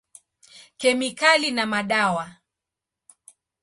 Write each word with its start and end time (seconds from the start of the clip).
Kemikali 0.79 1.49
na 1.51 1.65
madawa. 1.71 2.25